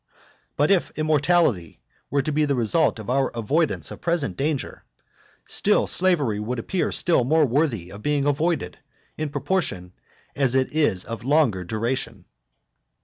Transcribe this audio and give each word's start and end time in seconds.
But 0.57 0.71
if 0.71 0.89
immortality 0.97 1.79
were 2.09 2.23
to 2.23 2.31
be 2.31 2.45
the 2.45 2.55
result 2.55 2.97
of 2.97 3.07
our 3.07 3.29
avoidance 3.37 3.91
of 3.91 4.01
present 4.01 4.35
danger, 4.35 4.83
still 5.47 5.85
slavery 5.85 6.39
would 6.39 6.57
appear 6.57 6.91
still 6.91 7.23
more 7.23 7.45
worthy 7.45 7.91
of 7.91 8.01
being 8.01 8.25
avoided, 8.25 8.79
in 9.15 9.29
proportion 9.29 9.93
as 10.35 10.55
it 10.55 10.73
is 10.73 11.03
of 11.03 11.23
longer 11.23 11.63
duration. 11.63 12.25